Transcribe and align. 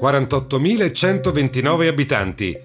«48.129 0.00 1.88
abitanti, 1.88 2.56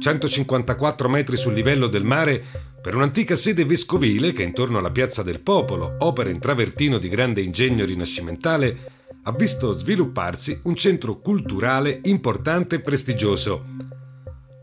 154 0.00 1.08
metri 1.08 1.36
sul 1.36 1.54
livello 1.54 1.86
del 1.86 2.02
mare 2.02 2.42
per 2.82 2.96
un'antica 2.96 3.36
sede 3.36 3.64
vescovile 3.64 4.32
che 4.32 4.42
intorno 4.42 4.78
alla 4.78 4.90
Piazza 4.90 5.22
del 5.22 5.40
Popolo, 5.40 5.94
opera 5.98 6.30
in 6.30 6.40
travertino 6.40 6.98
di 6.98 7.08
grande 7.08 7.42
ingegno 7.42 7.84
rinascimentale, 7.84 8.76
ha 9.22 9.32
visto 9.32 9.72
svilupparsi 9.72 10.60
un 10.64 10.74
centro 10.74 11.20
culturale 11.20 12.00
importante 12.04 12.76
e 12.76 12.80
prestigioso. 12.80 13.64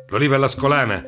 L'Oliva 0.10 0.36
alla 0.36 0.48
Scolana, 0.48 1.04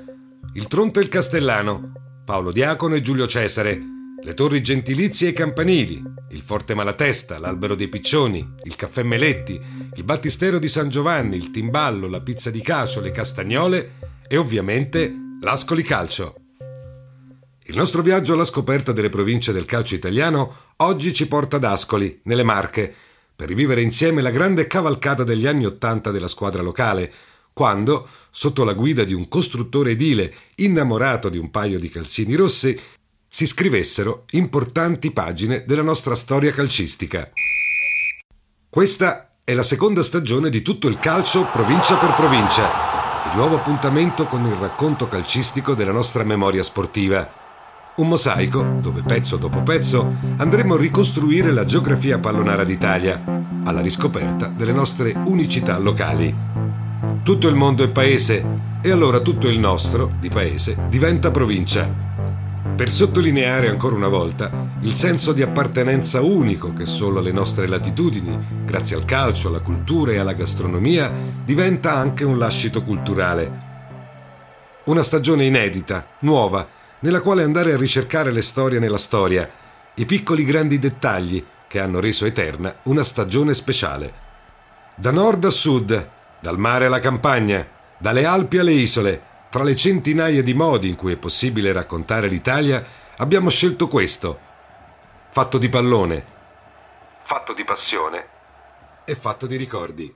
il 0.53 0.67
Tronto 0.67 0.99
e 0.99 1.03
il 1.03 1.09
Castellano, 1.09 2.21
Paolo 2.23 2.51
Diacono 2.51 2.95
e 2.95 3.01
Giulio 3.01 3.27
Cesare, 3.27 3.96
le 4.27 4.33
torri 4.33 4.61
gentilizie 4.61 5.29
e 5.29 5.31
campanili, 5.31 6.03
il 6.31 6.41
Forte 6.41 6.73
Malatesta, 6.73 7.39
l'Albero 7.39 7.75
dei 7.75 7.87
Piccioni, 7.87 8.55
il 8.63 8.75
Caffè 8.75 9.01
Meletti, 9.01 9.57
il 9.95 10.03
Battistero 10.03 10.59
di 10.59 10.67
San 10.67 10.89
Giovanni, 10.89 11.37
il 11.37 11.49
Timballo, 11.49 12.09
la 12.09 12.19
Pizza 12.19 12.49
di 12.49 12.59
Cacio, 12.59 12.99
le 12.99 13.11
Castagnole 13.11 13.93
e 14.27 14.35
ovviamente 14.35 15.15
l'Ascoli 15.39 15.81
Calcio. 15.81 16.35
Il 17.67 17.77
nostro 17.77 18.01
viaggio 18.01 18.33
alla 18.33 18.43
scoperta 18.43 18.91
delle 18.91 19.07
province 19.07 19.53
del 19.53 19.63
calcio 19.63 19.95
italiano 19.95 20.55
oggi 20.77 21.13
ci 21.13 21.29
porta 21.29 21.55
ad 21.55 21.63
Ascoli, 21.63 22.19
nelle 22.23 22.43
Marche, 22.43 22.93
per 23.33 23.47
rivivere 23.47 23.81
insieme 23.81 24.21
la 24.21 24.31
grande 24.31 24.67
cavalcata 24.67 25.23
degli 25.23 25.47
anni 25.47 25.65
Ottanta 25.65 26.11
della 26.11 26.27
squadra 26.27 26.61
locale, 26.61 27.13
quando, 27.53 28.05
sotto 28.29 28.65
la 28.65 28.73
guida 28.73 29.05
di 29.05 29.13
un 29.13 29.29
costruttore 29.29 29.91
edile 29.91 30.35
innamorato 30.55 31.29
di 31.29 31.37
un 31.37 31.49
paio 31.49 31.79
di 31.79 31.87
calzini 31.87 32.35
rossi, 32.35 32.77
si 33.29 33.45
scrivessero 33.45 34.25
importanti 34.31 35.11
pagine 35.11 35.63
della 35.65 35.81
nostra 35.81 36.15
storia 36.15 36.51
calcistica. 36.51 37.31
Questa 38.69 39.35
è 39.43 39.53
la 39.53 39.63
seconda 39.63 40.03
stagione 40.03 40.49
di 40.49 40.61
tutto 40.61 40.87
il 40.87 40.99
calcio 40.99 41.45
provincia 41.45 41.95
per 41.95 42.13
provincia 42.15 42.97
il 43.29 43.35
nuovo 43.35 43.55
appuntamento 43.55 44.25
con 44.25 44.45
il 44.45 44.53
racconto 44.53 45.07
calcistico 45.07 45.73
della 45.73 45.91
nostra 45.91 46.23
memoria 46.23 46.63
sportiva. 46.63 47.29
Un 47.95 48.07
mosaico 48.07 48.63
dove 48.79 49.01
pezzo 49.01 49.35
dopo 49.37 49.61
pezzo 49.61 50.15
andremo 50.37 50.75
a 50.75 50.77
ricostruire 50.77 51.51
la 51.51 51.65
geografia 51.65 52.19
pallonara 52.19 52.63
d'Italia, 52.63 53.21
alla 53.63 53.81
riscoperta 53.81 54.47
delle 54.47 54.71
nostre 54.71 55.13
unicità 55.25 55.77
locali. 55.77 56.33
Tutto 57.23 57.47
il 57.47 57.55
mondo 57.55 57.83
è 57.83 57.89
paese 57.89 58.45
e 58.81 58.91
allora 58.91 59.19
tutto 59.19 59.47
il 59.47 59.59
nostro, 59.59 60.13
di 60.19 60.29
paese, 60.29 60.77
diventa 60.87 61.29
provincia 61.29 62.06
per 62.77 62.91
sottolineare 62.91 63.69
ancora 63.69 63.95
una 63.95 64.07
volta 64.07 64.51
il 64.81 64.93
senso 64.93 65.33
di 65.33 65.41
appartenenza 65.41 66.21
unico 66.21 66.73
che 66.73 66.85
solo 66.85 67.17
alle 67.17 67.31
nostre 67.31 67.65
latitudini, 67.65 68.37
grazie 68.65 68.95
al 68.95 69.03
calcio, 69.03 69.47
alla 69.47 69.61
cultura 69.61 70.11
e 70.11 70.19
alla 70.19 70.33
gastronomia, 70.33 71.11
diventa 71.43 71.95
anche 71.95 72.23
un 72.23 72.37
lascito 72.37 72.83
culturale. 72.83 73.65
Una 74.83 75.01
stagione 75.01 75.45
inedita, 75.45 76.05
nuova, 76.19 76.67
nella 76.99 77.21
quale 77.21 77.41
andare 77.41 77.73
a 77.73 77.77
ricercare 77.77 78.31
le 78.31 78.43
storie 78.43 78.77
nella 78.77 78.99
storia, 78.99 79.49
i 79.95 80.05
piccoli 80.05 80.45
grandi 80.45 80.77
dettagli 80.77 81.43
che 81.67 81.79
hanno 81.79 81.99
reso 81.99 82.27
eterna 82.27 82.75
una 82.83 83.03
stagione 83.03 83.55
speciale. 83.55 84.13
Da 84.93 85.09
nord 85.09 85.43
a 85.45 85.49
sud, 85.49 86.09
dal 86.39 86.59
mare 86.59 86.85
alla 86.85 86.99
campagna, 86.99 87.65
dalle 87.97 88.23
Alpi 88.23 88.59
alle 88.59 88.73
isole, 88.73 89.21
tra 89.49 89.63
le 89.63 89.75
centinaia 89.75 90.43
di 90.43 90.53
modi 90.53 90.89
in 90.89 90.95
cui 90.95 91.13
è 91.13 91.17
possibile 91.17 91.71
raccontare 91.71 92.27
l'Italia, 92.27 92.85
abbiamo 93.17 93.49
scelto 93.49 93.87
questo. 93.87 94.39
Fatto 95.29 95.57
di 95.57 95.69
pallone, 95.69 96.25
fatto 97.23 97.53
di 97.53 97.63
passione 97.63 98.27
e 99.05 99.15
fatto 99.15 99.47
di 99.47 99.55
ricordi. 99.55 100.13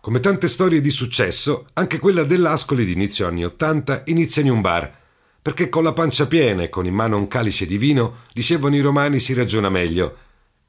Come 0.00 0.20
tante 0.20 0.48
storie 0.48 0.82
di 0.82 0.90
successo, 0.90 1.68
anche 1.72 1.98
quella 1.98 2.24
dell'Ascoli 2.24 2.84
di 2.84 2.92
inizio 2.92 3.26
anni 3.26 3.42
Ottanta 3.42 4.02
inizia 4.06 4.42
in 4.42 4.50
un 4.50 4.60
bar, 4.60 4.94
perché 5.40 5.70
con 5.70 5.82
la 5.82 5.94
pancia 5.94 6.26
piena 6.26 6.62
e 6.62 6.68
con 6.68 6.84
in 6.84 6.92
mano 6.92 7.16
un 7.16 7.26
calice 7.26 7.64
di 7.64 7.78
vino, 7.78 8.16
dicevano 8.34 8.76
i 8.76 8.80
romani 8.80 9.18
si 9.18 9.32
ragiona 9.32 9.70
meglio, 9.70 10.16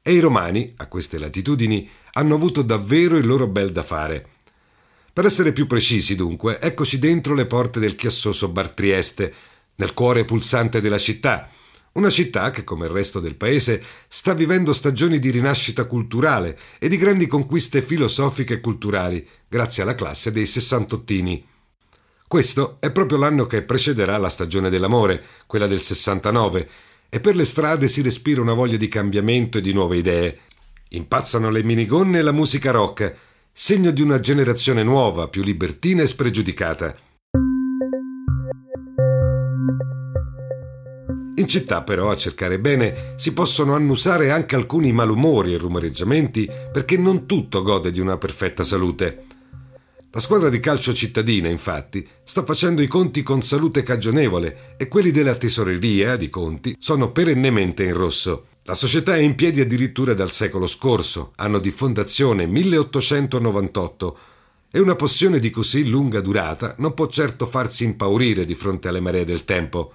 e 0.06 0.12
i 0.12 0.20
romani, 0.20 0.72
a 0.76 0.86
queste 0.86 1.18
latitudini, 1.18 1.90
hanno 2.12 2.36
avuto 2.36 2.62
davvero 2.62 3.16
il 3.16 3.26
loro 3.26 3.48
bel 3.48 3.72
da 3.72 3.82
fare. 3.82 4.28
Per 5.12 5.24
essere 5.24 5.50
più 5.50 5.66
precisi, 5.66 6.14
dunque, 6.14 6.60
eccoci 6.60 7.00
dentro 7.00 7.34
le 7.34 7.46
porte 7.46 7.80
del 7.80 7.96
chiassoso 7.96 8.50
Bar 8.50 8.70
Trieste, 8.70 9.34
nel 9.74 9.94
cuore 9.94 10.24
pulsante 10.24 10.80
della 10.80 10.96
città, 10.96 11.50
una 11.94 12.08
città 12.08 12.50
che, 12.50 12.62
come 12.62 12.86
il 12.86 12.92
resto 12.92 13.18
del 13.18 13.34
paese, 13.34 13.82
sta 14.06 14.32
vivendo 14.32 14.72
stagioni 14.72 15.18
di 15.18 15.30
rinascita 15.30 15.86
culturale 15.86 16.56
e 16.78 16.86
di 16.86 16.98
grandi 16.98 17.26
conquiste 17.26 17.82
filosofiche 17.82 18.54
e 18.54 18.60
culturali, 18.60 19.26
grazie 19.48 19.82
alla 19.82 19.96
classe 19.96 20.30
dei 20.30 20.46
sessantottini. 20.46 21.44
Questo 22.28 22.76
è 22.78 22.92
proprio 22.92 23.18
l'anno 23.18 23.46
che 23.46 23.62
precederà 23.62 24.18
la 24.18 24.28
stagione 24.28 24.70
dell'amore, 24.70 25.20
quella 25.48 25.66
del 25.66 25.80
69, 25.80 26.68
e 27.16 27.20
per 27.20 27.34
le 27.34 27.46
strade 27.46 27.88
si 27.88 28.02
respira 28.02 28.42
una 28.42 28.52
voglia 28.52 28.76
di 28.76 28.88
cambiamento 28.88 29.56
e 29.56 29.62
di 29.62 29.72
nuove 29.72 29.96
idee. 29.96 30.38
Impazzano 30.90 31.48
le 31.48 31.62
minigonne 31.62 32.18
e 32.18 32.22
la 32.22 32.30
musica 32.30 32.72
rock, 32.72 33.16
segno 33.50 33.90
di 33.90 34.02
una 34.02 34.20
generazione 34.20 34.82
nuova, 34.82 35.26
più 35.28 35.42
libertina 35.42 36.02
e 36.02 36.06
spregiudicata. 36.06 36.94
In 41.36 41.46
città, 41.48 41.80
però, 41.80 42.10
a 42.10 42.16
cercare 42.16 42.58
bene, 42.58 43.14
si 43.16 43.32
possono 43.32 43.74
annusare 43.74 44.30
anche 44.30 44.54
alcuni 44.54 44.92
malumori 44.92 45.54
e 45.54 45.56
rumoreggiamenti 45.56 46.46
perché 46.70 46.98
non 46.98 47.24
tutto 47.24 47.62
gode 47.62 47.92
di 47.92 48.00
una 48.00 48.18
perfetta 48.18 48.62
salute. 48.62 49.22
La 50.16 50.22
squadra 50.22 50.48
di 50.48 50.60
calcio 50.60 50.94
cittadina, 50.94 51.50
infatti, 51.50 52.08
sta 52.24 52.42
facendo 52.42 52.80
i 52.80 52.86
conti 52.86 53.22
con 53.22 53.42
salute 53.42 53.82
cagionevole 53.82 54.74
e 54.78 54.88
quelli 54.88 55.10
della 55.10 55.34
tesoreria 55.34 56.16
di 56.16 56.30
conti 56.30 56.74
sono 56.80 57.12
perennemente 57.12 57.84
in 57.84 57.92
rosso. 57.92 58.46
La 58.62 58.72
società 58.72 59.14
è 59.14 59.18
in 59.18 59.34
piedi 59.34 59.60
addirittura 59.60 60.14
dal 60.14 60.30
secolo 60.30 60.66
scorso, 60.66 61.32
anno 61.36 61.58
di 61.58 61.70
fondazione 61.70 62.46
1898, 62.46 64.18
e 64.70 64.80
una 64.80 64.96
passione 64.96 65.38
di 65.38 65.50
così 65.50 65.86
lunga 65.86 66.22
durata 66.22 66.74
non 66.78 66.94
può 66.94 67.08
certo 67.08 67.44
farsi 67.44 67.84
impaurire 67.84 68.46
di 68.46 68.54
fronte 68.54 68.88
alle 68.88 69.00
maree 69.00 69.26
del 69.26 69.44
tempo. 69.44 69.92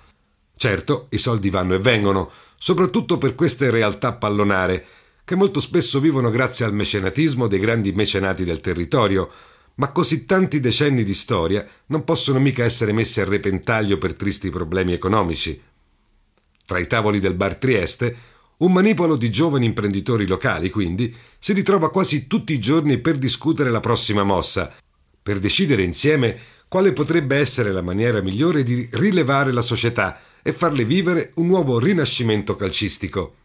Certo, 0.55 1.07
i 1.09 1.17
soldi 1.17 1.49
vanno 1.49 1.73
e 1.73 1.79
vengono, 1.79 2.29
soprattutto 2.57 3.17
per 3.17 3.33
queste 3.33 3.71
realtà 3.71 4.13
pallonare, 4.13 4.85
che 5.23 5.33
molto 5.33 5.59
spesso 5.59 5.99
vivono 5.99 6.29
grazie 6.29 6.63
al 6.63 6.75
mecenatismo 6.75 7.47
dei 7.47 7.59
grandi 7.59 7.91
mecenati 7.91 8.43
del 8.43 8.61
territorio, 8.61 9.31
ma 9.81 9.87
così 9.87 10.27
tanti 10.27 10.59
decenni 10.59 11.03
di 11.03 11.15
storia 11.15 11.67
non 11.87 12.03
possono 12.03 12.39
mica 12.39 12.63
essere 12.63 12.91
messi 12.91 13.19
a 13.19 13.25
repentaglio 13.25 13.97
per 13.97 14.13
tristi 14.13 14.51
problemi 14.51 14.93
economici. 14.93 15.59
Tra 16.67 16.77
i 16.77 16.85
tavoli 16.85 17.19
del 17.19 17.33
bar 17.33 17.55
Trieste, 17.55 18.15
un 18.57 18.73
manipolo 18.73 19.15
di 19.15 19.31
giovani 19.31 19.65
imprenditori 19.65 20.27
locali, 20.27 20.69
quindi, 20.69 21.11
si 21.39 21.53
ritrova 21.53 21.89
quasi 21.89 22.27
tutti 22.27 22.53
i 22.53 22.59
giorni 22.59 22.99
per 22.99 23.17
discutere 23.17 23.71
la 23.71 23.79
prossima 23.79 24.21
mossa, 24.21 24.71
per 25.19 25.39
decidere 25.39 25.81
insieme 25.81 26.37
quale 26.67 26.93
potrebbe 26.93 27.37
essere 27.37 27.71
la 27.71 27.81
maniera 27.81 28.21
migliore 28.21 28.61
di 28.61 28.87
rilevare 28.91 29.51
la 29.51 29.63
società 29.63 30.19
e 30.43 30.53
farle 30.53 30.85
vivere 30.85 31.31
un 31.37 31.47
nuovo 31.47 31.79
rinascimento 31.79 32.55
calcistico. 32.55 33.37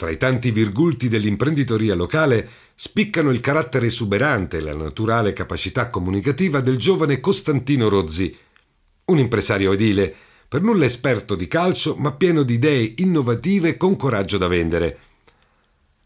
Tra 0.00 0.08
i 0.08 0.16
tanti 0.16 0.50
virgulti 0.50 1.10
dell'imprenditoria 1.10 1.94
locale 1.94 2.48
spiccano 2.74 3.28
il 3.28 3.40
carattere 3.40 3.88
esuberante 3.88 4.56
e 4.56 4.60
la 4.60 4.74
naturale 4.74 5.34
capacità 5.34 5.90
comunicativa 5.90 6.60
del 6.60 6.78
giovane 6.78 7.20
Costantino 7.20 7.90
Rozzi, 7.90 8.34
un 9.04 9.18
impresario 9.18 9.74
edile, 9.74 10.10
per 10.48 10.62
nulla 10.62 10.86
esperto 10.86 11.34
di 11.34 11.46
calcio, 11.46 11.96
ma 11.96 12.12
pieno 12.12 12.44
di 12.44 12.54
idee 12.54 12.94
innovative 12.96 13.76
con 13.76 13.96
coraggio 13.96 14.38
da 14.38 14.48
vendere. 14.48 14.98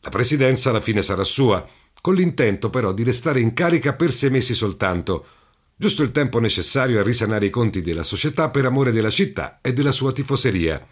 La 0.00 0.10
presidenza 0.10 0.70
alla 0.70 0.80
fine 0.80 1.00
sarà 1.00 1.22
sua, 1.22 1.64
con 2.00 2.16
l'intento 2.16 2.70
però 2.70 2.92
di 2.92 3.04
restare 3.04 3.38
in 3.38 3.54
carica 3.54 3.92
per 3.92 4.10
sei 4.10 4.30
mesi 4.30 4.54
soltanto, 4.54 5.24
giusto 5.76 6.02
il 6.02 6.10
tempo 6.10 6.40
necessario 6.40 6.98
a 6.98 7.04
risanare 7.04 7.46
i 7.46 7.50
conti 7.50 7.80
della 7.80 8.02
società 8.02 8.50
per 8.50 8.64
amore 8.64 8.90
della 8.90 9.08
città 9.08 9.60
e 9.62 9.72
della 9.72 9.92
sua 9.92 10.10
tifoseria. 10.10 10.84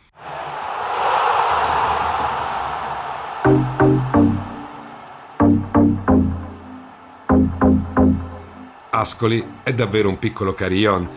Ascoli 9.03 9.45
è 9.65 9.75
davvero 9.75 10.09
un 10.09 10.21
piccolo 10.21 10.55
carillon, 10.55 11.09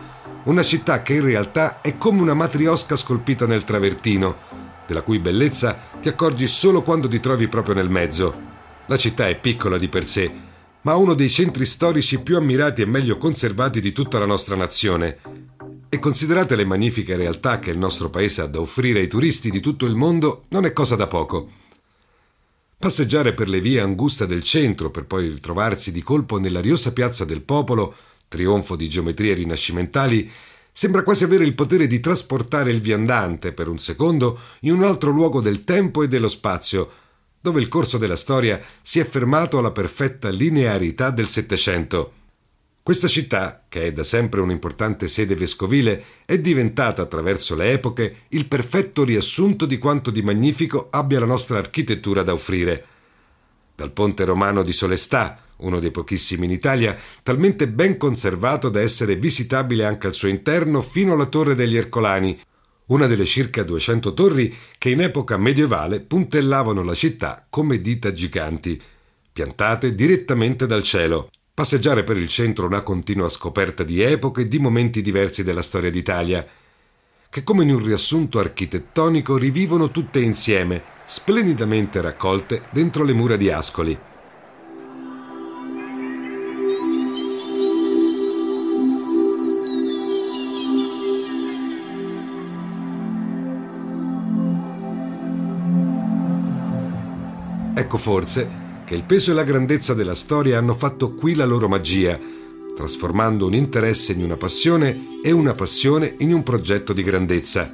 una 0.44 0.64
città 0.64 1.02
che 1.02 1.14
in 1.14 1.22
realtà 1.22 1.80
è 1.80 1.96
come 1.96 2.20
una 2.20 2.34
matriosca 2.34 2.96
scolpita 2.96 3.46
nel 3.46 3.62
travertino, 3.62 4.34
della 4.88 5.02
cui 5.02 5.20
bellezza 5.20 5.78
ti 6.00 6.08
accorgi 6.08 6.48
solo 6.48 6.82
quando 6.82 7.06
ti 7.06 7.20
trovi 7.20 7.46
proprio 7.46 7.76
nel 7.76 7.88
mezzo. 7.88 8.34
La 8.86 8.96
città 8.96 9.28
è 9.28 9.38
piccola 9.38 9.78
di 9.78 9.88
per 9.88 10.04
sé, 10.04 10.32
ma 10.80 10.96
uno 10.96 11.14
dei 11.14 11.30
centri 11.30 11.64
storici 11.64 12.20
più 12.20 12.36
ammirati 12.36 12.82
e 12.82 12.86
meglio 12.86 13.18
conservati 13.18 13.80
di 13.80 13.92
tutta 13.92 14.18
la 14.18 14.26
nostra 14.26 14.56
nazione. 14.56 15.18
E 15.88 16.00
considerate 16.00 16.56
le 16.56 16.64
magnifiche 16.64 17.14
realtà 17.14 17.60
che 17.60 17.70
il 17.70 17.78
nostro 17.78 18.10
paese 18.10 18.42
ha 18.42 18.46
da 18.46 18.58
offrire 18.58 18.98
ai 18.98 19.08
turisti 19.08 19.48
di 19.48 19.60
tutto 19.60 19.86
il 19.86 19.94
mondo, 19.94 20.46
non 20.48 20.64
è 20.64 20.72
cosa 20.72 20.96
da 20.96 21.06
poco. 21.06 21.50
Passeggiare 22.78 23.32
per 23.32 23.48
le 23.48 23.60
vie 23.62 23.80
anguste 23.80 24.26
del 24.26 24.42
centro 24.42 24.90
per 24.90 25.06
poi 25.06 25.28
ritrovarsi 25.28 25.90
di 25.90 26.02
colpo 26.02 26.38
nell'ariosa 26.38 26.92
piazza 26.92 27.24
del 27.24 27.40
popolo, 27.40 27.94
trionfo 28.28 28.76
di 28.76 28.86
geometrie 28.86 29.32
rinascimentali, 29.32 30.30
sembra 30.70 31.02
quasi 31.02 31.24
avere 31.24 31.44
il 31.44 31.54
potere 31.54 31.86
di 31.86 32.00
trasportare 32.00 32.70
il 32.70 32.82
viandante 32.82 33.54
per 33.54 33.68
un 33.68 33.78
secondo 33.78 34.38
in 34.60 34.74
un 34.74 34.82
altro 34.82 35.10
luogo 35.10 35.40
del 35.40 35.64
tempo 35.64 36.02
e 36.02 36.08
dello 36.08 36.28
spazio, 36.28 36.90
dove 37.40 37.62
il 37.62 37.68
corso 37.68 37.96
della 37.96 38.14
storia 38.14 38.60
si 38.82 38.98
è 38.98 39.06
fermato 39.06 39.56
alla 39.56 39.70
perfetta 39.70 40.28
linearità 40.28 41.08
del 41.08 41.28
Settecento. 41.28 42.12
Questa 42.86 43.08
città, 43.08 43.64
che 43.68 43.86
è 43.86 43.92
da 43.92 44.04
sempre 44.04 44.40
un'importante 44.40 45.08
sede 45.08 45.34
vescovile, 45.34 46.04
è 46.24 46.38
diventata 46.38 47.02
attraverso 47.02 47.56
le 47.56 47.72
epoche 47.72 48.18
il 48.28 48.46
perfetto 48.46 49.02
riassunto 49.02 49.66
di 49.66 49.76
quanto 49.76 50.12
di 50.12 50.22
magnifico 50.22 50.86
abbia 50.90 51.18
la 51.18 51.26
nostra 51.26 51.58
architettura 51.58 52.22
da 52.22 52.32
offrire. 52.32 52.84
Dal 53.74 53.90
ponte 53.90 54.24
romano 54.24 54.62
di 54.62 54.70
Solestà, 54.70 55.36
uno 55.56 55.80
dei 55.80 55.90
pochissimi 55.90 56.44
in 56.44 56.52
Italia, 56.52 56.96
talmente 57.24 57.66
ben 57.66 57.96
conservato 57.96 58.68
da 58.68 58.80
essere 58.80 59.16
visitabile 59.16 59.84
anche 59.84 60.06
al 60.06 60.14
suo 60.14 60.28
interno 60.28 60.80
fino 60.80 61.14
alla 61.14 61.26
Torre 61.26 61.56
degli 61.56 61.76
Ercolani, 61.76 62.40
una 62.86 63.08
delle 63.08 63.24
circa 63.24 63.64
200 63.64 64.14
torri 64.14 64.56
che 64.78 64.90
in 64.90 65.00
epoca 65.00 65.36
medievale 65.36 66.02
puntellavano 66.02 66.84
la 66.84 66.94
città 66.94 67.48
come 67.50 67.80
dita 67.80 68.12
giganti, 68.12 68.80
piantate 69.32 69.92
direttamente 69.92 70.68
dal 70.68 70.84
cielo. 70.84 71.30
Passeggiare 71.56 72.04
per 72.04 72.18
il 72.18 72.28
centro 72.28 72.66
una 72.66 72.82
continua 72.82 73.30
scoperta 73.30 73.82
di 73.82 74.02
epoche 74.02 74.42
e 74.42 74.46
di 74.46 74.58
momenti 74.58 75.00
diversi 75.00 75.42
della 75.42 75.62
storia 75.62 75.88
d'Italia, 75.88 76.46
che 77.30 77.42
come 77.44 77.64
in 77.64 77.70
un 77.70 77.82
riassunto 77.82 78.38
architettonico 78.38 79.38
rivivono 79.38 79.90
tutte 79.90 80.20
insieme, 80.20 80.82
splendidamente 81.06 82.02
raccolte 82.02 82.64
dentro 82.72 83.04
le 83.04 83.14
mura 83.14 83.36
di 83.36 83.50
Ascoli. 83.50 83.98
Ecco 97.74 97.96
forse 97.96 98.64
che 98.86 98.94
il 98.94 99.02
peso 99.02 99.32
e 99.32 99.34
la 99.34 99.42
grandezza 99.42 99.94
della 99.94 100.14
storia 100.14 100.58
hanno 100.58 100.72
fatto 100.72 101.12
qui 101.12 101.34
la 101.34 101.44
loro 101.44 101.66
magia, 101.66 102.18
trasformando 102.76 103.46
un 103.46 103.54
interesse 103.54 104.12
in 104.12 104.22
una 104.22 104.36
passione 104.36 105.20
e 105.24 105.32
una 105.32 105.54
passione 105.54 106.14
in 106.18 106.32
un 106.32 106.44
progetto 106.44 106.92
di 106.92 107.02
grandezza. 107.02 107.68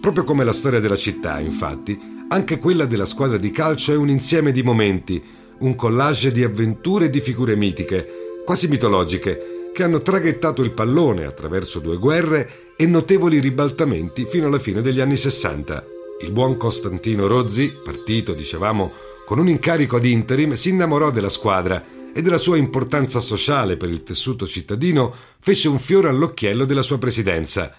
Proprio 0.00 0.24
come 0.24 0.42
la 0.42 0.54
storia 0.54 0.80
della 0.80 0.96
città, 0.96 1.38
infatti, 1.38 2.00
anche 2.30 2.58
quella 2.58 2.86
della 2.86 3.04
squadra 3.04 3.36
di 3.36 3.50
calcio 3.50 3.92
è 3.92 3.96
un 3.96 4.08
insieme 4.08 4.52
di 4.52 4.62
momenti, 4.62 5.22
un 5.58 5.74
collage 5.74 6.32
di 6.32 6.42
avventure 6.42 7.04
e 7.04 7.10
di 7.10 7.20
figure 7.20 7.54
mitiche, 7.54 8.40
quasi 8.46 8.68
mitologiche, 8.68 9.70
che 9.74 9.82
hanno 9.82 10.00
traghettato 10.00 10.62
il 10.62 10.72
pallone 10.72 11.26
attraverso 11.26 11.78
due 11.78 11.98
guerre 11.98 12.72
e 12.74 12.86
notevoli 12.86 13.38
ribaltamenti 13.38 14.24
fino 14.24 14.46
alla 14.46 14.58
fine 14.58 14.80
degli 14.80 15.00
anni 15.00 15.18
Sessanta. 15.18 15.84
Il 16.22 16.32
buon 16.32 16.56
Costantino 16.56 17.26
Rozzi, 17.26 17.70
partito, 17.84 18.32
dicevamo, 18.32 18.90
con 19.30 19.38
un 19.38 19.48
incarico 19.48 19.94
ad 19.94 20.04
interim, 20.06 20.54
si 20.54 20.70
innamorò 20.70 21.12
della 21.12 21.28
squadra 21.28 21.84
e 22.12 22.20
della 22.20 22.36
sua 22.36 22.56
importanza 22.56 23.20
sociale 23.20 23.76
per 23.76 23.88
il 23.88 24.02
tessuto 24.02 24.44
cittadino 24.44 25.14
fece 25.38 25.68
un 25.68 25.78
fiore 25.78 26.08
all'occhiello 26.08 26.64
della 26.64 26.82
sua 26.82 26.98
presidenza. 26.98 27.72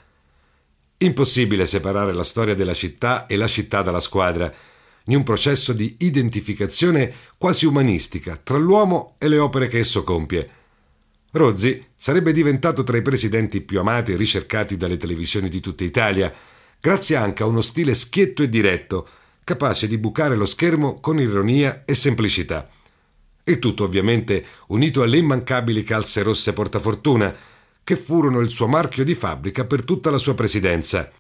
Impossibile 1.00 1.66
separare 1.66 2.14
la 2.14 2.24
storia 2.24 2.56
della 2.56 2.74
città 2.74 3.26
e 3.26 3.36
la 3.36 3.48
città 3.48 3.82
dalla 3.82 4.00
squadra, 4.00 4.50
in 5.08 5.18
un 5.18 5.24
processo 5.24 5.74
di 5.74 5.94
identificazione 6.00 7.14
quasi 7.38 7.66
umanistica 7.66 8.40
tra 8.42 8.58
l'uomo 8.58 9.16
e 9.18 9.28
le 9.28 9.38
opere 9.38 9.68
che 9.68 9.80
esso 9.80 10.06
compie. 10.06 10.50
Rozzi 11.32 11.82
sarebbe 11.98 12.32
diventato 12.32 12.86
tra 12.86 12.96
i 12.96 13.02
presidenti 13.02 13.60
più 13.60 13.78
amati 13.80 14.14
e 14.14 14.16
ricercati 14.16 14.78
dalle 14.78 14.96
televisioni 14.96 15.50
di 15.50 15.60
tutta 15.60 15.84
Italia, 15.84 16.34
grazie 16.80 17.18
anche 17.18 17.44
a 17.44 17.48
uno 17.48 17.60
stile 17.60 17.94
schietto 17.94 18.42
e 18.42 18.48
diretto, 18.48 19.06
capace 19.52 19.86
di 19.90 19.98
bucare 19.98 20.36
lo 20.36 20.46
schermo 20.46 21.02
con 21.02 21.20
ironia 21.20 21.84
e 21.84 21.94
semplicità. 21.94 22.70
Il 23.44 23.60
tutto 23.60 23.84
ovviamente 23.84 24.46
unito 24.68 25.02
alle 25.02 25.18
immancabili 25.18 25.84
calze 25.84 26.24
rosse 26.24 26.54
portafortuna, 26.54 27.36
che 27.84 27.98
furono 27.98 28.40
il 28.40 28.50
suo 28.50 28.68
marchio 28.68 29.04
di 29.04 29.14
fabbrica 29.14 29.66
per 29.66 29.84
tutta 29.84 30.10
la 30.10 30.18
sua 30.18 30.36
presidenza. 30.36 31.12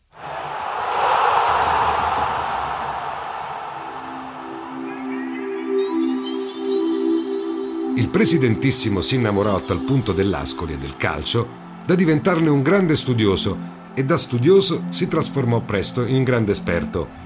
Il 7.98 8.07
presidentissimo 8.10 9.01
si 9.01 9.16
innamorò 9.16 9.57
a 9.57 9.60
tal 9.60 9.80
punto 9.80 10.13
dell'Ascoli 10.13 10.74
e 10.74 10.77
del 10.77 10.95
calcio 10.95 11.60
da 11.86 11.95
diventarne 11.95 12.50
un 12.50 12.62
grande 12.62 12.95
studioso 12.95 13.57
e 13.94 14.06
da 14.06 14.18
studioso 14.18 14.86
si 14.89 15.10
trasformò 15.10 15.60
presto 15.62 16.06
in 16.06 16.24
grande 16.24 16.54
esperto. 16.54 17.20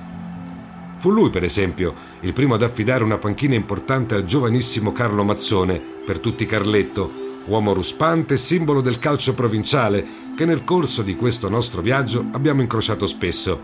Fu 1.05 1.11
lui, 1.11 1.29
per 1.29 1.43
esempio, 1.43 1.93
il 2.21 2.33
primo 2.33 2.55
ad 2.55 2.63
affidare 2.63 3.03
una 3.03 3.19
panchina 3.19 3.53
importante 3.53 4.15
al 4.15 4.25
giovanissimo 4.25 4.91
Carlo 4.91 5.23
Mazzone, 5.23 5.79
per 6.03 6.17
tutti 6.17 6.47
Carletto, 6.47 7.11
uomo 7.45 7.73
ruspante 7.73 8.33
e 8.33 8.37
simbolo 8.37 8.81
del 8.81 8.97
calcio 8.97 9.35
provinciale 9.35 10.03
che 10.35 10.45
nel 10.45 10.63
corso 10.63 11.03
di 11.03 11.15
questo 11.15 11.47
nostro 11.47 11.83
viaggio 11.83 12.25
abbiamo 12.31 12.61
incrociato 12.61 13.05
spesso. 13.05 13.59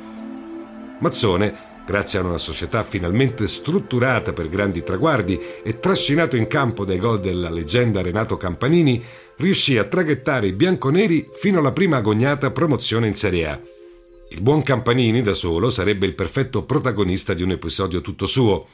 Mazzone, 0.99 1.55
grazie 1.83 2.19
a 2.19 2.25
una 2.25 2.37
società 2.37 2.83
finalmente 2.83 3.47
strutturata 3.47 4.33
per 4.33 4.47
grandi 4.47 4.83
traguardi 4.83 5.39
e 5.63 5.79
trascinato 5.79 6.37
in 6.37 6.45
campo 6.45 6.85
dai 6.85 6.99
gol 6.99 7.21
della 7.21 7.49
leggenda 7.49 8.03
Renato 8.03 8.37
Campanini, 8.37 9.03
riuscì 9.37 9.79
a 9.79 9.85
traghettare 9.85 10.45
i 10.45 10.53
bianconeri 10.53 11.27
fino 11.33 11.57
alla 11.57 11.71
prima 11.71 11.97
agognata 11.97 12.51
promozione 12.51 13.07
in 13.07 13.15
Serie 13.15 13.47
A. 13.47 13.59
Il 14.31 14.41
buon 14.41 14.63
Campanini 14.63 15.21
da 15.21 15.33
solo 15.33 15.69
sarebbe 15.69 16.05
il 16.05 16.15
perfetto 16.15 16.63
protagonista 16.63 17.33
di 17.33 17.43
un 17.43 17.51
episodio 17.51 17.99
tutto 17.99 18.25
suo. 18.25 18.69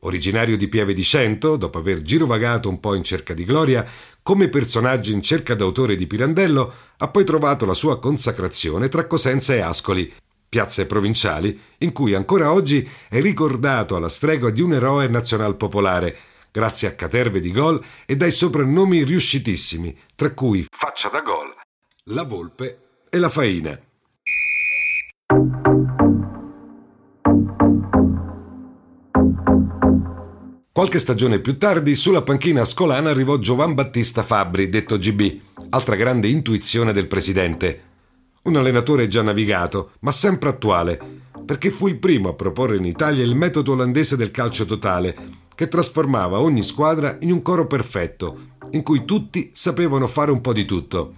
Originario 0.00 0.56
di 0.56 0.66
Pieve 0.66 0.92
di 0.92 1.04
Cento, 1.04 1.54
dopo 1.54 1.78
aver 1.78 2.02
girovagato 2.02 2.68
un 2.68 2.80
po' 2.80 2.96
in 2.96 3.04
cerca 3.04 3.32
di 3.32 3.44
gloria, 3.44 3.86
come 4.24 4.48
personaggio 4.48 5.12
in 5.12 5.22
cerca 5.22 5.54
d'autore 5.54 5.94
di 5.94 6.08
Pirandello, 6.08 6.74
ha 6.96 7.06
poi 7.06 7.22
trovato 7.22 7.64
la 7.64 7.74
sua 7.74 8.00
consacrazione 8.00 8.88
tra 8.88 9.06
Cosenza 9.06 9.54
e 9.54 9.60
Ascoli, 9.60 10.12
piazze 10.48 10.86
provinciali 10.86 11.56
in 11.78 11.92
cui 11.92 12.14
ancora 12.14 12.52
oggi 12.52 12.86
è 13.08 13.20
ricordato 13.20 13.94
alla 13.94 14.08
stregua 14.08 14.50
di 14.50 14.62
un 14.62 14.72
eroe 14.72 15.06
nazionalpopolare, 15.06 16.18
grazie 16.50 16.88
a 16.88 16.94
caterve 16.96 17.38
di 17.38 17.52
gol 17.52 17.80
e 18.04 18.16
dai 18.16 18.32
soprannomi 18.32 19.04
riuscitissimi, 19.04 19.96
tra 20.16 20.32
cui 20.32 20.66
Faccia 20.68 21.08
da 21.08 21.20
gol, 21.20 21.54
La 22.06 22.24
Volpe 22.24 22.80
e 23.08 23.18
La 23.18 23.28
Faina. 23.28 23.78
Qualche 30.74 31.00
stagione 31.00 31.38
più 31.40 31.58
tardi, 31.58 31.94
sulla 31.94 32.22
panchina 32.22 32.64
scolana 32.64 33.10
arrivò 33.10 33.36
Giovan 33.36 33.74
Battista 33.74 34.22
Fabbri, 34.22 34.70
detto 34.70 34.96
GB, 34.96 35.40
altra 35.68 35.96
grande 35.96 36.28
intuizione 36.28 36.94
del 36.94 37.08
presidente. 37.08 37.82
Un 38.44 38.56
allenatore 38.56 39.06
già 39.06 39.20
navigato, 39.20 39.90
ma 40.00 40.10
sempre 40.12 40.48
attuale, 40.48 40.98
perché 41.44 41.70
fu 41.70 41.88
il 41.88 41.98
primo 41.98 42.30
a 42.30 42.34
proporre 42.34 42.78
in 42.78 42.86
Italia 42.86 43.22
il 43.22 43.36
metodo 43.36 43.72
olandese 43.72 44.16
del 44.16 44.30
calcio 44.30 44.64
totale, 44.64 45.14
che 45.54 45.68
trasformava 45.68 46.40
ogni 46.40 46.62
squadra 46.62 47.18
in 47.20 47.32
un 47.32 47.42
coro 47.42 47.66
perfetto, 47.66 48.38
in 48.70 48.82
cui 48.82 49.04
tutti 49.04 49.50
sapevano 49.52 50.06
fare 50.06 50.30
un 50.30 50.40
po' 50.40 50.54
di 50.54 50.64
tutto. 50.64 51.14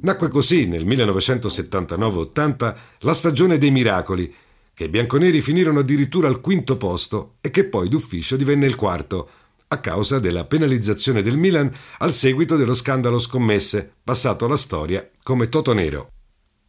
Nacque 0.00 0.28
così 0.30 0.66
nel 0.66 0.86
1979-80 0.86 2.74
la 3.00 3.12
stagione 3.12 3.58
dei 3.58 3.70
miracoli, 3.70 4.34
che 4.80 4.86
i 4.86 4.88
bianconeri 4.88 5.42
finirono 5.42 5.80
addirittura 5.80 6.26
al 6.26 6.40
quinto 6.40 6.78
posto 6.78 7.34
e 7.42 7.50
che 7.50 7.64
poi 7.64 7.90
d'ufficio 7.90 8.36
divenne 8.36 8.64
il 8.64 8.76
quarto, 8.76 9.28
a 9.68 9.78
causa 9.78 10.18
della 10.18 10.46
penalizzazione 10.46 11.20
del 11.20 11.36
Milan 11.36 11.70
al 11.98 12.14
seguito 12.14 12.56
dello 12.56 12.72
scandalo 12.72 13.18
scommesse, 13.18 13.96
passato 14.02 14.46
alla 14.46 14.56
storia 14.56 15.06
come 15.22 15.50
Toto 15.50 15.74
Nero. 15.74 16.12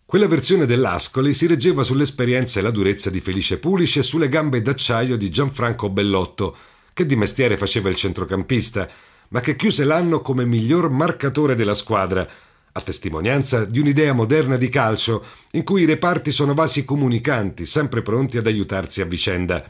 Quella 0.06 0.28
versione 0.28 0.66
dell'Ascoli 0.66 1.34
si 1.34 1.48
reggeva 1.48 1.86
sull'esperienza 1.86 2.60
e 2.60 2.64
la 2.64 2.72
durezza 2.72 3.10
di 3.10 3.22
Felice 3.22 3.60
Pulice 3.60 4.02
e 4.02 4.04
sulle 4.04 4.28
gambe 4.28 4.62
d'acciaio 4.62 5.16
di 5.16 5.30
Gianfranco 5.30 5.90
Bellotto, 5.90 6.58
che 6.92 7.06
di 7.06 7.16
mestiere 7.16 7.56
faceva 7.56 7.88
il 7.88 7.96
centrocampista, 7.96 8.90
ma 9.30 9.40
che 9.40 9.56
chiuse 9.56 9.86
l'anno 9.86 10.20
come 10.20 10.44
miglior 10.44 10.90
marcatore 10.90 11.56
della 11.56 11.74
squadra, 11.74 12.28
a 12.74 12.82
testimonianza 12.82 13.66
di 13.66 13.80
un'idea 13.80 14.14
moderna 14.14 14.58
di 14.58 14.70
calcio 14.70 15.26
in 15.52 15.64
cui 15.64 15.82
i 15.82 15.86
reparti 15.86 16.32
sono 16.32 16.54
vasi 16.54 16.86
comunicanti, 16.86 17.66
sempre 17.66 18.02
pronti 18.02 18.38
ad 18.38 18.48
aiutarsi 18.48 19.02
a 19.02 19.06
vicenda. 19.06 19.64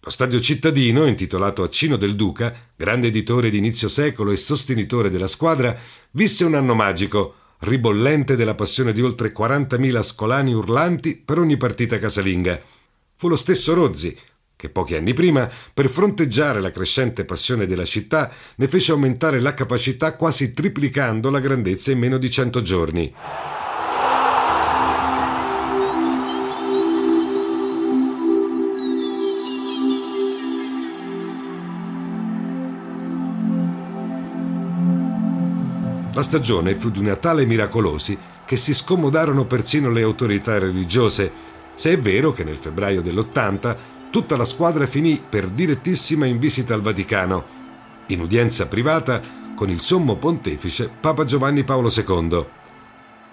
Lo 0.00 0.10
stadio 0.10 0.40
cittadino, 0.40 1.06
intitolato 1.06 1.62
a 1.62 1.68
Cino 1.68 1.96
del 1.96 2.14
Duca, 2.14 2.54
grande 2.76 3.08
editore 3.08 3.50
di 3.50 3.58
inizio 3.58 3.88
secolo 3.88 4.30
e 4.30 4.36
sostenitore 4.36 5.10
della 5.10 5.26
squadra, 5.26 5.76
visse 6.12 6.44
un 6.44 6.54
anno 6.54 6.74
magico, 6.74 7.34
ribollente 7.60 8.36
della 8.36 8.54
passione 8.54 8.92
di 8.92 9.02
oltre 9.02 9.32
40.000 9.32 10.02
scolani 10.02 10.54
urlanti 10.54 11.16
per 11.16 11.38
ogni 11.38 11.56
partita 11.56 11.98
casalinga. 11.98 12.60
Fu 13.16 13.28
lo 13.28 13.36
stesso 13.36 13.74
Rozzi 13.74 14.16
che 14.58 14.70
pochi 14.70 14.96
anni 14.96 15.12
prima, 15.14 15.48
per 15.72 15.88
fronteggiare 15.88 16.60
la 16.60 16.72
crescente 16.72 17.24
passione 17.24 17.64
della 17.64 17.84
città, 17.84 18.32
ne 18.56 18.66
fece 18.66 18.90
aumentare 18.90 19.38
la 19.38 19.54
capacità 19.54 20.16
quasi 20.16 20.52
triplicando 20.52 21.30
la 21.30 21.38
grandezza 21.38 21.92
in 21.92 22.00
meno 22.00 22.18
di 22.18 22.28
cento 22.28 22.60
giorni. 22.60 23.14
La 36.12 36.22
stagione 36.22 36.74
fu 36.74 36.90
di 36.90 36.98
una 36.98 37.14
tale 37.14 37.46
miracolosi 37.46 38.18
che 38.44 38.56
si 38.56 38.74
scomodarono 38.74 39.44
persino 39.44 39.92
le 39.92 40.02
autorità 40.02 40.58
religiose, 40.58 41.30
se 41.74 41.92
è 41.92 41.98
vero 42.00 42.32
che 42.32 42.42
nel 42.42 42.56
febbraio 42.56 43.00
dell'80 43.00 43.97
tutta 44.10 44.36
la 44.36 44.44
squadra 44.44 44.86
finì 44.86 45.22
per 45.26 45.46
direttissima 45.46 46.26
in 46.26 46.38
visita 46.38 46.74
al 46.74 46.80
Vaticano, 46.80 47.56
in 48.06 48.20
udienza 48.20 48.66
privata 48.66 49.20
con 49.54 49.68
il 49.68 49.80
sommo 49.80 50.16
pontefice 50.16 50.88
Papa 51.00 51.24
Giovanni 51.24 51.64
Paolo 51.64 51.90
II. 51.94 52.46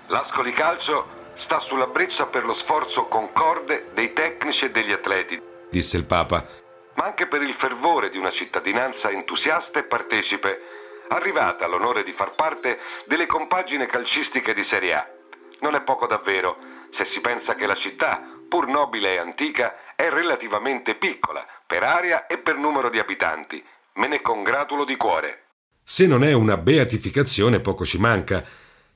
L'Ascoli 0.07 0.53
Calcio 0.53 1.05
sta 1.35 1.59
sulla 1.59 1.87
breccia 1.87 2.25
per 2.25 2.45
lo 2.45 2.53
sforzo 2.53 3.05
concorde 3.05 3.89
dei 3.93 4.13
tecnici 4.13 4.65
e 4.65 4.71
degli 4.71 4.91
atleti, 4.91 5.41
disse 5.69 5.97
il 5.97 6.05
Papa, 6.05 6.45
ma 6.95 7.05
anche 7.05 7.27
per 7.27 7.41
il 7.41 7.53
fervore 7.53 8.09
di 8.09 8.17
una 8.17 8.31
cittadinanza 8.31 9.09
entusiasta 9.09 9.79
e 9.79 9.83
partecipe 9.83 10.59
arrivata 11.09 11.65
all'onore 11.65 12.03
di 12.03 12.11
far 12.11 12.33
parte 12.33 12.79
delle 13.05 13.27
compagine 13.27 13.85
calcistiche 13.85 14.53
di 14.53 14.63
Serie 14.63 14.93
A. 14.93 15.07
Non 15.59 15.75
è 15.75 15.81
poco 15.81 16.07
davvero, 16.07 16.57
se 16.89 17.05
si 17.05 17.21
pensa 17.21 17.55
che 17.55 17.67
la 17.67 17.75
città, 17.75 18.34
pur 18.47 18.67
nobile 18.67 19.13
e 19.13 19.17
antica, 19.17 19.95
è 19.95 20.09
relativamente 20.09 20.95
piccola 20.95 21.45
per 21.65 21.83
area 21.83 22.27
e 22.27 22.37
per 22.37 22.57
numero 22.57 22.89
di 22.89 22.99
abitanti. 22.99 23.63
Me 23.95 24.07
ne 24.07 24.21
congratulo 24.21 24.85
di 24.85 24.95
cuore. 24.97 25.43
Se 25.83 26.07
non 26.07 26.23
è 26.23 26.33
una 26.33 26.57
beatificazione, 26.57 27.59
poco 27.59 27.85
ci 27.85 27.97
manca. 27.97 28.43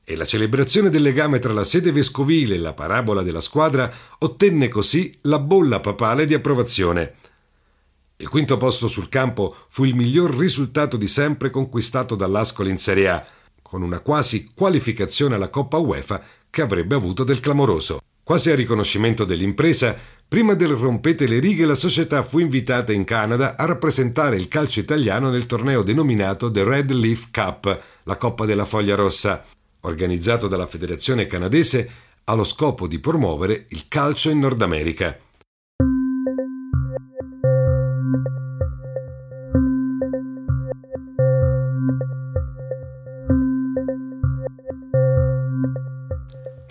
E 0.04 0.16
la 0.16 0.26
celebrazione 0.26 0.90
del 0.90 1.04
legame 1.04 1.40
tra 1.40 1.54
la 1.54 1.64
sede 1.64 1.92
vescovile 1.92 2.56
e 2.56 2.60
la 2.60 2.74
parabola 2.74 3.22
della 3.22 3.42
squadra 3.42 3.92
ottenne 4.20 4.68
così 4.68 5.12
la 5.22 5.40
bolla 5.40 5.80
papale 5.80 6.26
di 6.26 6.34
approvazione. 6.34 7.16
Il 8.18 8.28
quinto 8.28 8.58
posto 8.58 8.88
sul 8.88 9.08
campo 9.08 9.56
fu 9.68 9.86
il 9.86 9.96
miglior 9.96 10.36
risultato 10.36 10.98
di 10.98 11.08
sempre 11.08 11.52
conquistato 11.52 12.16
dall'Ascoli 12.16 12.70
in 12.70 12.78
Serie 12.78 13.10
A, 13.10 13.26
con 13.62 13.82
una 13.82 14.00
quasi 14.00 14.52
qualificazione 14.54 15.36
alla 15.36 15.50
Coppa 15.50 15.78
UEFA 15.78 16.22
che 16.50 16.62
avrebbe 16.62 16.96
avuto 16.96 17.24
del 17.24 17.40
clamoroso. 17.40 18.00
Quasi 18.30 18.52
a 18.52 18.56
riconoscimento 18.56 19.26
dell'impresa, 19.26 19.98
prima 20.28 20.54
del 20.54 20.74
rompete 20.74 21.26
le 21.26 21.40
righe 21.40 21.66
la 21.66 21.74
società 21.74 22.22
fu 22.22 22.38
invitata 22.38 22.94
in 22.94 23.04
Canada 23.04 23.56
a 23.58 23.66
rappresentare 23.66 24.36
il 24.36 24.48
calcio 24.48 24.80
italiano 24.80 25.32
nel 25.32 25.48
torneo 25.48 25.82
denominato 25.82 26.52
The 26.52 26.64
Red 26.64 26.92
Leaf 26.92 27.32
Cup, 27.32 27.84
la 28.04 28.18
Coppa 28.18 28.46
della 28.46 28.66
Foglia 28.66 28.94
Rossa, 28.94 29.44
organizzato 29.80 30.48
dalla 30.48 30.68
Federazione 30.68 31.26
canadese 31.26 31.90
allo 32.26 32.44
scopo 32.44 32.86
di 32.86 33.00
promuovere 33.00 33.66
il 33.70 33.88
calcio 33.88 34.30
in 34.30 34.38
Nord 34.38 34.62
America. 34.62 35.18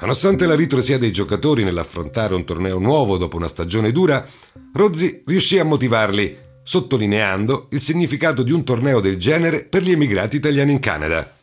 Nonostante 0.09 0.47
la 0.47 0.55
ritrosia 0.55 0.97
dei 0.97 1.13
giocatori 1.13 1.65
nell'affrontare 1.65 2.35
un 2.35 2.47
torneo 2.47 2.79
nuovo 2.79 3.19
dopo 3.19 3.37
una 3.37 3.47
stagione 3.47 3.93
dura, 3.93 4.27
Rozzi 4.73 5.23
riuscì 5.27 5.59
a 5.59 5.65
motivarli, 5.65 6.35
sottolineando 6.63 7.69
il 7.73 7.83
significato 7.83 8.43
di 8.43 8.51
un 8.51 8.65
torneo 8.65 9.01
del 9.01 9.19
genere 9.19 9.65
per 9.65 9.83
gli 9.83 9.91
emigrati 9.91 10.37
italiani 10.37 10.73
in 10.73 10.79
Canada. 10.79 11.37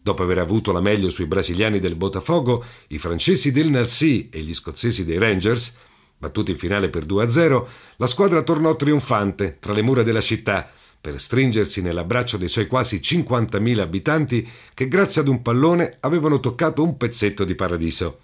Dopo 0.00 0.22
aver 0.22 0.38
avuto 0.38 0.70
la 0.70 0.80
meglio 0.80 1.10
sui 1.10 1.26
brasiliani 1.26 1.80
del 1.80 1.96
Botafogo, 1.96 2.64
i 2.90 2.98
francesi 2.98 3.50
del 3.50 3.70
Nancy 3.70 4.28
e 4.30 4.38
gli 4.38 4.54
scozzesi 4.54 5.04
dei 5.04 5.18
Rangers, 5.18 5.74
battuti 6.16 6.52
in 6.52 6.58
finale 6.58 6.90
per 6.90 7.06
2-0, 7.06 7.66
la 7.96 8.06
squadra 8.06 8.42
tornò 8.42 8.76
trionfante 8.76 9.56
tra 9.58 9.72
le 9.72 9.82
mura 9.82 10.04
della 10.04 10.20
città 10.20 10.70
per 11.00 11.20
stringersi 11.20 11.80
nell'abbraccio 11.80 12.36
dei 12.36 12.48
suoi 12.48 12.66
quasi 12.66 13.00
50.000 13.02 13.78
abitanti 13.78 14.46
che 14.74 14.86
grazie 14.86 15.22
ad 15.22 15.28
un 15.28 15.40
pallone 15.40 15.96
avevano 16.00 16.40
toccato 16.40 16.82
un 16.82 16.96
pezzetto 16.96 17.44
di 17.44 17.54
paradiso. 17.54 18.20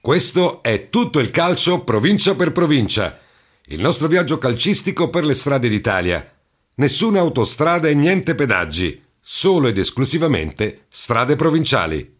Questo 0.00 0.62
è 0.62 0.88
tutto 0.90 1.18
il 1.18 1.30
calcio 1.30 1.82
provincia 1.82 2.34
per 2.34 2.52
provincia, 2.52 3.18
il 3.66 3.80
nostro 3.80 4.06
viaggio 4.06 4.38
calcistico 4.38 5.10
per 5.10 5.24
le 5.24 5.34
strade 5.34 5.68
d'Italia. 5.68 6.32
Nessuna 6.76 7.18
autostrada 7.18 7.88
e 7.88 7.94
niente 7.94 8.36
pedaggi, 8.36 9.02
solo 9.20 9.66
ed 9.66 9.76
esclusivamente 9.76 10.86
strade 10.88 11.34
provinciali. 11.34 12.16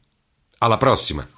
Alla 0.59 0.77
prossima! 0.77 1.38